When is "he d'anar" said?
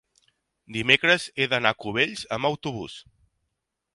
1.43-1.73